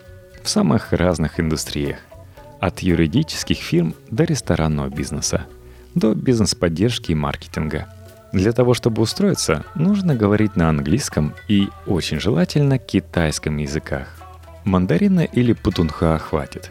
в 0.45 0.49
самых 0.49 0.93
разных 0.93 1.39
индустриях. 1.39 1.97
От 2.59 2.79
юридических 2.79 3.57
фирм 3.57 3.95
до 4.11 4.25
ресторанного 4.25 4.89
бизнеса, 4.89 5.47
до 5.95 6.13
бизнес-поддержки 6.13 7.11
и 7.11 7.15
маркетинга. 7.15 7.87
Для 8.35 8.51
того, 8.51 8.73
чтобы 8.73 9.01
устроиться, 9.01 9.63
нужно 9.75 10.13
говорить 10.13 10.57
на 10.57 10.67
английском 10.67 11.33
и, 11.47 11.69
очень 11.85 12.19
желательно, 12.19 12.77
китайском 12.77 13.55
языках. 13.55 14.09
Мандарина 14.65 15.21
или 15.21 15.53
путунха 15.53 16.17
хватит. 16.17 16.69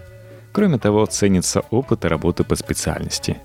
Кроме 0.52 0.76
того, 0.78 1.06
ценится 1.06 1.60
опыт 1.70 2.04
работы 2.04 2.44
по 2.44 2.54
специальности. 2.54 3.38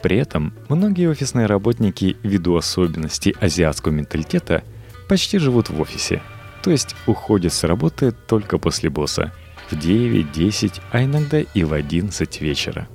При 0.00 0.16
этом 0.16 0.54
многие 0.70 1.10
офисные 1.10 1.44
работники, 1.44 2.16
ввиду 2.22 2.56
особенностей 2.56 3.36
азиатского 3.38 3.92
менталитета, 3.92 4.62
почти 5.06 5.36
живут 5.36 5.68
в 5.68 5.78
офисе, 5.78 6.22
то 6.62 6.70
есть 6.70 6.96
уходят 7.06 7.52
с 7.52 7.64
работы 7.64 8.12
только 8.12 8.56
после 8.56 8.88
босса– 8.88 9.30
в 9.70 9.78
9, 9.78 10.32
10, 10.32 10.80
а 10.90 11.04
иногда 11.04 11.40
и 11.40 11.64
в 11.64 11.74
11 11.74 12.40
вечера. 12.40 12.88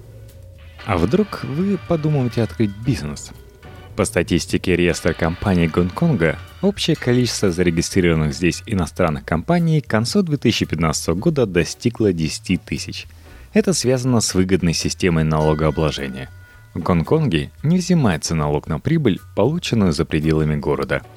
А 0.88 0.98
вдруг 0.98 1.44
вы 1.44 1.78
подумаете 1.88 2.42
открыть 2.42 2.72
бизнес? 2.84 3.32
По 3.96 4.06
статистике 4.06 4.76
реестра 4.76 5.14
компаний 5.14 5.68
Гонконга, 5.68 6.40
общее 6.64 6.96
количество 6.96 7.52
зарегистрированных 7.52 8.34
здесь 8.34 8.64
иностранных 8.66 9.24
компаний 9.24 9.82
к 9.82 9.88
концу 9.88 10.24
2015 10.24 11.10
года 11.10 11.46
достигло 11.46 12.12
10 12.12 12.64
тысяч. 12.64 13.06
Это 13.54 13.72
связано 13.74 14.20
с 14.20 14.34
выгодной 14.34 14.74
системой 14.74 15.24
налогообложения. 15.24 16.32
В 16.74 16.80
Гонконге 16.80 17.52
не 17.62 17.78
взимается 17.78 18.34
налог 18.34 18.66
на 18.66 18.80
прибыль, 18.80 19.20
полученную 19.36 19.94
за 19.94 20.06
пределами 20.06 20.56
города– 20.56 21.04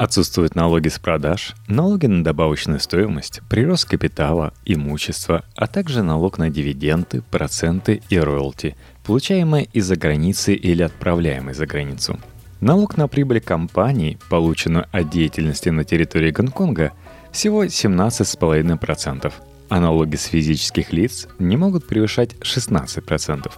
Отсутствуют 0.00 0.54
налоги 0.54 0.88
с 0.88 0.98
продаж, 0.98 1.54
налоги 1.68 2.06
на 2.06 2.24
добавочную 2.24 2.80
стоимость, 2.80 3.42
прирост 3.50 3.86
капитала, 3.86 4.54
имущества, 4.64 5.44
а 5.54 5.66
также 5.66 6.02
налог 6.02 6.38
на 6.38 6.48
дивиденды, 6.48 7.20
проценты 7.30 8.00
и 8.08 8.18
роялти, 8.18 8.76
получаемые 9.04 9.66
из-за 9.72 9.96
границы 9.96 10.54
или 10.54 10.82
отправляемые 10.82 11.54
за 11.54 11.66
границу. 11.66 12.18
Налог 12.60 12.96
на 12.96 13.08
прибыль 13.08 13.40
компании, 13.40 14.18
полученную 14.28 14.86
от 14.92 15.08
деятельности 15.10 15.70
на 15.70 15.84
территории 15.84 16.30
Гонконга, 16.30 16.92
всего 17.32 17.64
17,5%, 17.64 19.32
а 19.70 19.80
налоги 19.80 20.16
с 20.16 20.24
физических 20.24 20.92
лиц 20.92 21.28
не 21.38 21.56
могут 21.56 21.86
превышать 21.86 22.34
16%. 22.42 23.50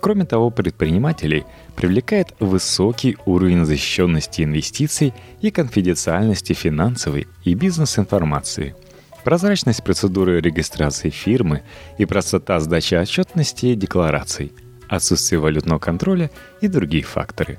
Кроме 0.00 0.24
того, 0.24 0.50
предпринимателей 0.50 1.44
привлекает 1.74 2.34
высокий 2.38 3.16
уровень 3.26 3.64
защищенности 3.64 4.42
инвестиций 4.42 5.12
и 5.40 5.50
конфиденциальности 5.50 6.52
финансовой 6.52 7.26
и 7.44 7.54
бизнес-информации, 7.54 8.76
прозрачность 9.24 9.82
процедуры 9.82 10.40
регистрации 10.40 11.10
фирмы 11.10 11.62
и 11.98 12.06
простота 12.06 12.60
сдачи 12.60 12.94
отчетности 12.94 13.66
и 13.66 13.74
деклараций, 13.74 14.52
отсутствие 14.88 15.40
валютного 15.40 15.78
контроля 15.78 16.30
и 16.60 16.68
другие 16.68 17.04
факторы. 17.04 17.58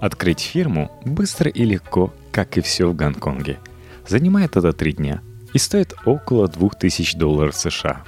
Открыть 0.00 0.40
фирму 0.40 0.90
быстро 1.04 1.50
и 1.50 1.64
легко, 1.64 2.12
как 2.32 2.58
и 2.58 2.60
все 2.60 2.86
в 2.88 2.94
Гонконге. 2.94 3.58
Занимает 4.06 4.56
это 4.56 4.72
три 4.72 4.92
дня 4.92 5.22
и 5.52 5.58
стоит 5.58 5.94
около 6.04 6.48
2000 6.48 7.16
долларов 7.16 7.56
США. 7.56 8.02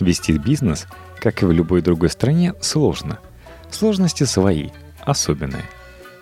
Вести 0.00 0.36
бизнес– 0.36 0.86
как 1.20 1.42
и 1.42 1.46
в 1.46 1.52
любой 1.52 1.82
другой 1.82 2.08
стране, 2.08 2.54
сложно. 2.60 3.18
Сложности 3.70 4.24
свои, 4.24 4.70
особенные. 5.00 5.64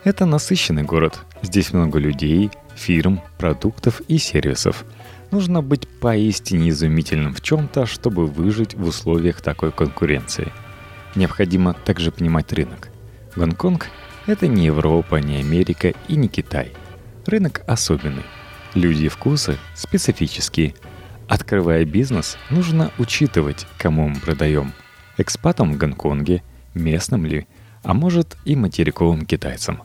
Это 0.05 0.27
насыщенный 0.27 0.83
город. 0.83 1.21
Здесь 1.43 1.73
много 1.73 1.99
людей, 1.99 2.51
фирм, 2.75 3.21
продуктов 3.39 4.01
и 4.09 4.19
сервисов. 4.19 4.85
Нужно 5.31 5.63
быть 5.63 5.87
поистине 5.89 6.71
изумительным 6.71 7.35
в 7.35 7.41
чем-то, 7.41 7.87
чтобы 7.87 8.27
выжить 8.27 8.75
в 8.75 8.87
условиях 8.87 9.41
такой 9.41 9.73
конкуренции. 9.73 10.53
Необходимо 11.15 11.75
также 11.75 12.11
понимать 12.11 12.53
рынок. 12.53 12.91
Гонконг– 13.37 13.89
это 14.27 14.47
не 14.47 14.67
Европа, 14.67 15.17
не 15.17 15.37
Америка 15.37 15.95
и 16.09 16.17
не 16.17 16.29
Китай. 16.29 16.73
Рынок 17.27 17.63
особенный. 17.67 18.25
Люди 18.75 19.05
и 19.05 19.09
вкусы 19.09 19.59
специфические. 19.75 20.75
Открывая 21.29 21.85
бизнес, 21.85 22.39
нужно 22.51 22.91
учитывать, 22.99 23.67
кому 23.79 24.09
мы 24.09 24.21
продаем– 24.21 24.73
экспатам 25.19 25.73
в 25.73 25.77
Гонконге, 25.77 26.43
местным 26.75 27.27
ли, 27.27 27.47
а 27.83 27.93
может 27.93 28.37
и 28.45 28.57
материковым 28.57 29.27
китайцам. 29.27 29.83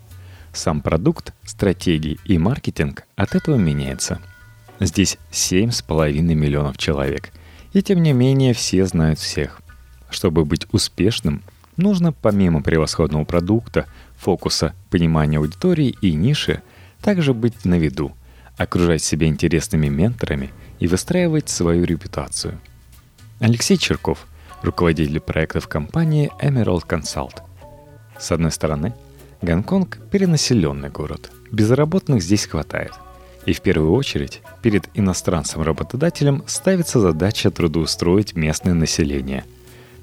Сам 0.54 0.82
продукт, 0.82 1.34
стратегии 1.44 2.20
и 2.26 2.38
маркетинг 2.38 3.04
от 3.16 3.36
этого 3.36 3.56
меняется. 3.56 4.20
Здесь 4.80 5.18
7,5 5.32 6.12
миллионов 6.22 6.78
человек, 6.78 7.32
и 7.74 7.82
тем 7.82 8.04
не 8.04 8.14
менее 8.14 8.54
все 8.54 8.86
знают 8.86 9.20
всех. 9.20 9.62
Чтобы 10.14 10.46
быть 10.46 10.68
успешным, 10.72 11.42
нужно 11.76 12.14
помимо 12.14 12.62
превосходного 12.62 13.24
продукта, 13.26 13.88
фокуса, 14.16 14.76
понимания 14.92 15.40
аудитории 15.40 15.96
и 16.02 16.14
ниши, 16.14 16.62
также 17.02 17.34
быть 17.34 17.66
на 17.66 17.80
виду, 17.80 18.12
окружать 18.56 19.02
себя 19.02 19.26
интересными 19.26 19.88
менторами 19.88 20.52
и 20.80 20.88
выстраивать 20.88 21.50
свою 21.50 21.84
репутацию. 21.84 22.60
Алексей 23.40 23.76
Черков– 23.76 24.28
руководитель 24.62 25.20
проектов 25.20 25.68
компании 25.68 26.32
Emerald 26.40 26.86
Consult. 26.88 27.42
С 28.20 28.32
одной 28.32 28.52
стороны, 28.52 28.94
Гонконг– 29.42 29.98
перенаселенный 30.12 30.90
город. 30.90 31.32
Безработных 31.52 32.22
здесь 32.22 32.46
хватает. 32.46 32.92
И 33.48 33.54
в 33.54 33.62
первую 33.62 33.94
очередь 33.94 34.44
перед 34.62 34.88
иностранцем-работодателем 34.94 36.44
ставится 36.46 37.00
задача 37.00 37.50
трудоустроить 37.50 38.36
местное 38.36 38.76
население. 38.76 39.44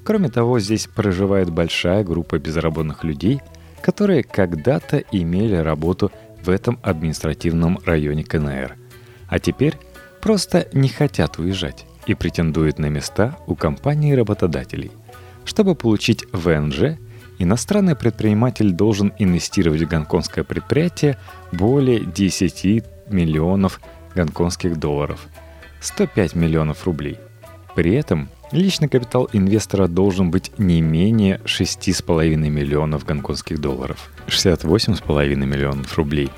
Кроме 0.04 0.28
того, 0.28 0.58
здесь 0.60 0.86
проживает 0.86 1.50
большая 1.50 2.04
группа 2.04 2.38
безработных 2.38 3.04
людей, 3.04 3.40
которые 3.82 4.22
когда-то 4.22 4.98
имели 5.12 5.56
работу 5.56 6.10
в 6.42 6.48
этом 6.48 6.78
административном 6.82 7.78
районе 7.84 8.24
КНР, 8.24 8.76
а 9.28 9.38
теперь 9.38 9.76
просто 10.20 10.68
не 10.72 10.88
хотят 10.88 11.38
уезжать 11.38 11.86
и 12.06 12.14
претендует 12.14 12.78
на 12.78 12.86
места 12.86 13.36
у 13.46 13.54
компаний 13.54 14.14
работодателей. 14.14 14.90
Чтобы 15.44 15.74
получить 15.74 16.24
ВНЖ, 16.32 16.98
иностранный 17.38 17.96
предприниматель 17.96 18.72
должен 18.72 19.12
инвестировать 19.18 19.82
в 19.82 19.88
гонконгское 19.88 20.44
предприятие 20.44 21.18
более 21.52 22.04
10 22.04 22.84
миллионов 23.08 23.80
гонконгских 24.14 24.78
долларов, 24.78 25.26
105 25.80 26.34
миллионов 26.34 26.84
рублей. 26.86 27.18
При 27.74 27.94
этом 27.94 28.28
личный 28.52 28.88
капитал 28.88 29.28
инвестора 29.32 29.86
должен 29.86 30.30
быть 30.30 30.52
не 30.58 30.80
менее 30.80 31.40
6,5 31.44 32.36
миллионов 32.36 33.04
гонконгских 33.04 33.60
долларов, 33.60 34.10
68,5 34.28 35.34
миллионов 35.34 35.96
рублей. 35.96 36.30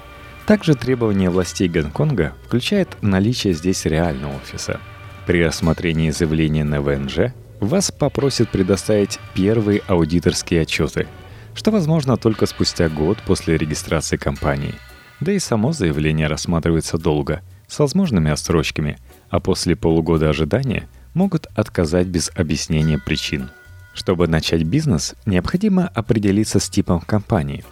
Также 0.46 0.74
требования 0.74 1.30
властей 1.30 1.68
Гонконга 1.68 2.34
включает 2.46 2.88
наличие 3.00 3.54
здесь 3.54 3.84
реального 3.84 4.36
офиса– 4.36 4.80
при 5.26 5.44
рассмотрении 5.44 6.10
заявления 6.10 6.64
на 6.64 6.80
ВНЖ 6.80 7.32
вас 7.60 7.92
попросят 7.92 8.48
предоставить 8.48 9.20
первые 9.34 9.80
аудиторские 9.86 10.62
отчеты, 10.62 11.06
что 11.54 11.70
возможно 11.70 12.16
только 12.16 12.46
спустя 12.46 12.88
год 12.88 13.18
после 13.24 13.56
регистрации 13.56 14.16
компании. 14.16 14.74
Да 15.20 15.30
и 15.30 15.38
само 15.38 15.72
заявление 15.72 16.26
рассматривается 16.26 16.98
долго, 16.98 17.42
с 17.68 17.78
возможными 17.78 18.32
отсрочками, 18.32 18.98
а 19.30 19.38
после 19.38 19.76
полугода 19.76 20.28
ожидания 20.28 20.88
могут 21.14 21.46
отказать 21.54 22.06
без 22.06 22.30
объяснения 22.34 22.98
причин. 22.98 23.50
Чтобы 23.94 24.26
начать 24.26 24.62
бизнес, 24.62 25.14
необходимо 25.26 25.88
определиться 25.88 26.58
с 26.58 26.68
типом 26.68 27.00
компании. 27.00 27.64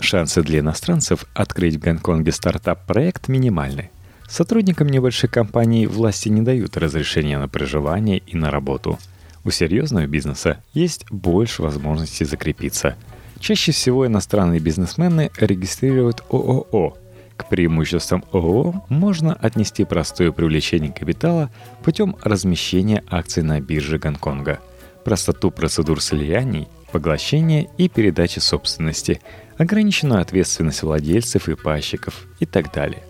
Шансы 0.00 0.42
для 0.42 0.60
иностранцев 0.60 1.24
открыть 1.34 1.76
в 1.76 1.80
Гонконге 1.80 2.32
стартап-проект 2.32 3.28
минимальны– 3.28 3.90
Сотрудникам 4.28 4.88
небольших 4.88 5.30
компаний 5.30 5.86
власти 5.86 6.28
не 6.28 6.42
дают 6.42 6.76
разрешения 6.76 7.38
на 7.38 7.48
проживание 7.48 8.18
и 8.18 8.36
на 8.36 8.50
работу. 8.50 8.98
У 9.42 9.50
серьезного 9.50 10.06
бизнеса 10.06 10.62
есть 10.74 11.10
больше 11.10 11.62
возможностей 11.62 12.26
закрепиться. 12.26 12.94
Чаще 13.40 13.72
всего 13.72 14.06
иностранные 14.06 14.60
бизнесмены 14.60 15.30
регистрируют 15.38 16.22
ООО. 16.30 16.98
К 17.38 17.48
преимуществам 17.48 18.24
ООО 18.32 18.84
можно 18.88 19.32
отнести 19.32 19.84
простое 19.84 20.32
привлечение 20.32 20.92
капитала 20.92 21.50
путем 21.84 22.16
размещения 22.22 23.04
акций 23.08 23.44
на 23.44 23.60
бирже 23.60 23.98
Гонконга, 23.98 24.58
простоту 25.04 25.52
процедур 25.52 26.02
слияний, 26.02 26.68
поглощения 26.92 27.68
и 27.78 27.88
передачи 27.88 28.40
собственности, 28.40 29.20
ограниченную 29.56 30.20
ответственность 30.20 30.82
владельцев 30.82 31.48
и 31.48 31.54
пайщиков 31.54 32.26
и 32.40 32.44
так 32.44 32.72
далее. 32.72 33.04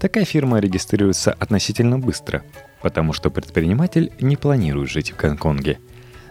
Такая 0.00 0.24
фирма 0.24 0.60
регистрируется 0.60 1.32
относительно 1.32 1.98
быстро, 1.98 2.42
потому 2.80 3.12
что 3.12 3.30
предприниматель 3.30 4.12
не 4.18 4.36
планирует 4.36 4.88
жить 4.88 5.12
в 5.12 5.16
Гонконге. 5.16 5.78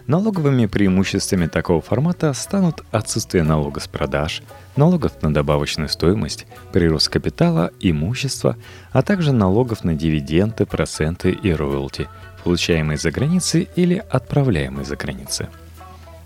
Налоговыми 0.08 0.64
преимуществами 0.64 1.48
такого 1.48 1.82
формата 1.82 2.32
станут 2.32 2.82
отсутствие 2.90 3.44
налога 3.44 3.80
с 3.80 3.88
продаж, 3.88 4.42
налогов 4.74 5.20
на 5.20 5.34
добавочную 5.34 5.90
стоимость, 5.90 6.46
прирост 6.72 7.10
капитала, 7.10 7.72
имущества, 7.78 8.56
а 8.90 9.02
также 9.02 9.32
налогов 9.32 9.84
на 9.84 9.94
дивиденды, 9.94 10.64
проценты 10.64 11.32
и 11.32 11.52
роялти, 11.52 12.08
получаемые 12.42 12.96
за 12.96 13.10
границей 13.10 13.68
или 13.76 14.02
отправляемые 14.08 14.86
за 14.86 14.96
границей. 14.96 15.48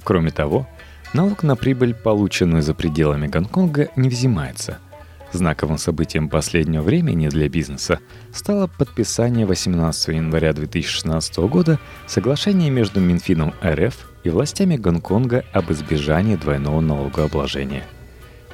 Кроме 0.05 0.31
того, 0.31 0.69
налог 1.13 1.43
на 1.43 1.57
прибыль, 1.57 1.93
полученную 1.93 2.63
за 2.63 2.75
пределами 2.75 3.27
Гонконга, 3.27 3.89
не 3.97 4.09
взимается– 4.09 4.79
Знаковым 5.33 5.79
событием 5.79 6.29
последнего 6.29 6.83
времени 6.83 7.29
для 7.29 7.49
бизнеса 7.49 8.01
стало 8.35 8.67
подписание 8.67 9.47
18 9.47 10.09
января 10.09 10.53
2016 10.53 11.39
года 11.39 11.79
соглашения 12.07 12.69
между 12.69 13.01
Минфином 13.01 13.55
РФ 13.65 13.97
и 14.25 14.31
властями 14.31 14.77
Гонконга 14.77 15.45
об 15.55 15.73
избежании 15.73 16.37
двойного 16.37 16.83
налогообложения. 16.83 17.85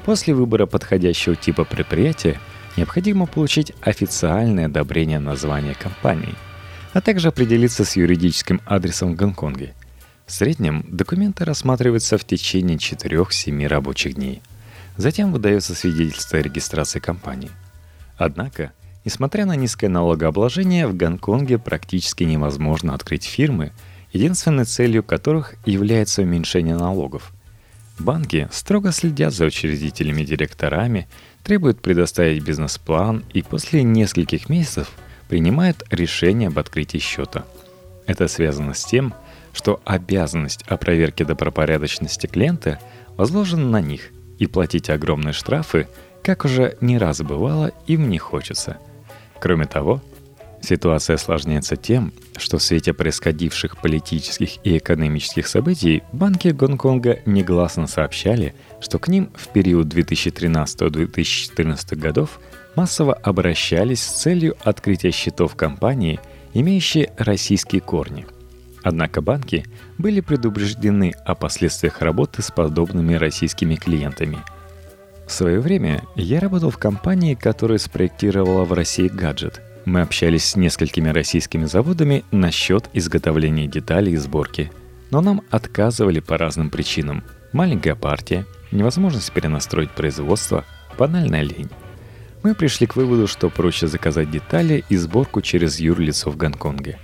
После 0.04 0.34
выбора 0.34 0.66
подходящего 0.66 1.34
типа 1.34 1.64
предприятия 1.64 2.40
необходимо 2.76 3.26
получить 3.26 3.72
официальное 3.80 4.66
одобрение 4.66 5.18
названия 5.18 5.74
компании, 5.74 6.36
а 6.92 7.00
также 7.00 7.28
определиться 7.28 7.84
с 7.84 7.96
юридическим 7.96 8.60
адресом 8.64 9.14
в 9.14 9.16
Гонконге. 9.16 9.74
В 10.26 10.32
среднем 10.32 10.84
документы 10.88 11.44
рассматриваются 11.44 12.18
в 12.18 12.24
течение 12.24 12.76
4-7 12.76 13.66
рабочих 13.66 14.14
дней– 14.14 14.42
Затем 14.98 15.30
выдается 15.32 15.76
свидетельство 15.76 16.40
о 16.40 16.42
регистрации 16.42 16.98
компании. 16.98 17.52
Однако, 18.16 18.72
несмотря 19.04 19.46
на 19.46 19.54
низкое 19.54 19.88
налогообложение, 19.88 20.88
в 20.88 20.96
Гонконге 20.96 21.58
практически 21.58 22.24
невозможно 22.24 22.94
открыть 22.94 23.24
фирмы, 23.24 23.70
единственной 24.12 24.64
целью 24.64 25.04
которых 25.04 25.54
является 25.64 26.22
уменьшение 26.22 26.76
налогов. 26.76 27.32
Банки 28.00 28.48
строго 28.50 28.90
следят 28.90 29.32
за 29.32 29.44
учредителями 29.46 30.24
директорами, 30.24 31.06
требуют 31.44 31.80
предоставить 31.80 32.42
бизнес-план 32.42 33.24
и 33.32 33.42
после 33.42 33.84
нескольких 33.84 34.48
месяцев 34.48 34.90
принимают 35.28 35.84
решение 35.90 36.48
об 36.48 36.58
открытии 36.58 36.98
счета. 36.98 37.44
Это 38.06 38.26
связано 38.26 38.74
с 38.74 38.84
тем, 38.84 39.14
что 39.52 39.80
обязанность 39.84 40.64
о 40.66 40.76
проверке 40.76 41.24
добропорядочности 41.24 42.26
клиента 42.26 42.80
возложена 43.16 43.68
на 43.68 43.80
них– 43.80 44.10
и 44.38 44.46
платить 44.46 44.90
огромные 44.90 45.32
штрафы, 45.32 45.88
как 46.22 46.44
уже 46.44 46.76
не 46.80 46.98
раз 46.98 47.22
бывало, 47.22 47.72
им 47.86 48.08
не 48.08 48.18
хочется. 48.18 48.78
Кроме 49.40 49.66
того, 49.66 50.02
Ситуация 50.60 51.14
осложняется 51.14 51.76
тем, 51.76 52.12
что 52.36 52.58
в 52.58 52.62
свете 52.62 52.92
происходивших 52.92 53.78
политических 53.78 54.56
и 54.64 54.78
экономических 54.78 55.46
событий 55.46 56.02
банки 56.12 56.48
Гонконга 56.48 57.20
негласно 57.26 57.86
сообщали, 57.86 58.54
что 58.80 58.98
к 58.98 59.08
ним 59.08 59.30
в 59.34 59.48
период 59.48 59.86
2013-2014 59.86 61.96
годов 61.96 62.40
массово 62.74 63.14
обращались 63.14 64.02
с 64.02 64.22
целью 64.22 64.56
открытия 64.62 65.10
счетов 65.10 65.54
компании, 65.54 66.20
имеющие 66.54 67.12
российские 67.16 67.80
корни. 67.80 68.26
Однако 68.88 69.20
банки 69.20 69.66
были 69.98 70.20
предупреждены 70.20 71.12
о 71.26 71.34
последствиях 71.34 72.00
работы 72.00 72.40
с 72.40 72.50
подобными 72.50 73.14
российскими 73.14 73.74
клиентами. 73.74 74.38
В 75.26 75.32
свое 75.32 75.60
время 75.60 76.02
я 76.14 76.40
работал 76.40 76.70
в 76.70 76.78
компании, 76.78 77.34
которая 77.34 77.76
спроектировала 77.76 78.64
в 78.64 78.72
России 78.72 79.08
гаджет– 79.08 79.60
мы 79.88 80.02
общались 80.02 80.44
с 80.44 80.56
несколькими 80.56 81.08
российскими 81.08 81.64
заводами 81.64 82.22
насчет 82.30 82.90
изготовления 82.92 83.66
деталей 83.66 84.12
и 84.12 84.16
сборки, 84.16 84.70
но 85.10 85.22
нам 85.22 85.40
отказывали 85.50 86.20
по 86.20 86.36
разным 86.36 86.68
причинам. 86.68 87.24
Маленькая 87.54 87.94
партия, 87.94 88.44
невозможность 88.70 89.32
перенастроить 89.32 89.90
производство, 89.90 90.66
банальная 90.98 91.42
лень. 91.42 91.70
Мы 92.42 92.54
пришли 92.54 92.86
к 92.86 92.96
выводу, 92.96 93.26
что 93.26 93.48
проще 93.48 93.86
заказать 93.86 94.30
детали 94.30 94.84
и 94.90 94.96
сборку 94.98 95.40
через 95.40 95.80
юрлицо 95.80 96.30
в 96.30 96.36
Гонконге. 96.36 96.98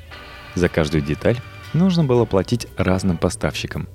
За 0.55 0.69
каждую 0.69 1.03
деталь 1.03 1.39
нужно 1.75 2.05
было 2.05 2.25
платить 2.25 2.67
разным 2.77 3.19
поставщикам. 3.19 3.89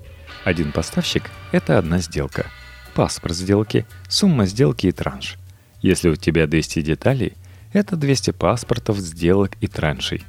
Один 0.44 0.72
поставщик– 0.72 1.30
это 1.52 1.78
одна 1.78 2.00
сделка. 2.00 2.46
Паспорт 2.94 3.36
сделки, 3.36 3.86
сумма 4.08 4.46
сделки 4.46 4.88
и 4.88 4.92
транш. 4.92 5.38
Если 5.82 6.10
у 6.10 6.16
тебя 6.16 6.48
200 6.48 6.82
деталей– 6.82 7.34
это 7.74 7.96
200 7.96 8.32
паспортов, 8.32 8.98
сделок 8.98 9.52
и 9.62 9.68
траншей. 9.68 10.24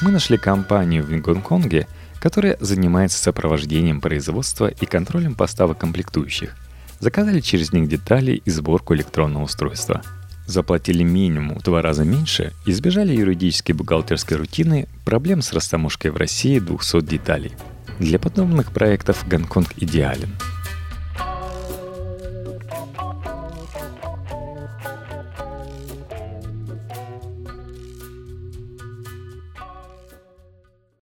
Мы 0.00 0.10
нашли 0.10 0.38
компанию 0.38 1.04
в 1.04 1.10
Гонконге, 1.10 1.86
которая 2.20 2.56
занимается 2.60 3.18
сопровождением 3.18 4.00
производства 4.00 4.68
и 4.68 4.86
контролем 4.86 5.34
поставок 5.34 5.78
комплектующих. 5.78 6.56
Заказали 7.00 7.40
через 7.40 7.72
них 7.72 7.88
детали 7.88 8.42
и 8.44 8.50
сборку 8.50 8.94
электронного 8.94 9.44
устройства. 9.44 10.02
Заплатили 10.48 11.02
минимум 11.02 11.58
в 11.58 11.62
два 11.62 11.82
раза 11.82 12.04
меньше, 12.04 12.54
избежали 12.64 13.14
юридической 13.14 13.72
бухгалтерской 13.72 14.38
рутины, 14.38 14.88
проблем 15.04 15.42
с 15.42 15.52
растаможкой 15.52 16.10
в 16.10 16.16
России 16.16 16.58
200 16.58 17.02
деталей. 17.02 17.52
Для 17.98 18.18
подобных 18.18 18.72
проектов 18.72 19.28
Гонконг 19.28 19.74
идеален– 19.76 20.30